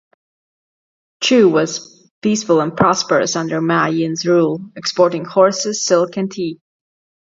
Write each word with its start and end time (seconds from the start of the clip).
Chu 1.21 1.47
was 1.47 2.09
peaceful 2.23 2.59
and 2.59 2.75
prosperous 2.75 3.35
under 3.35 3.61
Ma 3.61 3.85
Yin's 3.85 4.25
rule, 4.25 4.71
exporting 4.75 5.25
horses, 5.25 5.85
silk 5.85 6.17
and 6.17 6.31
tea. 6.31 6.59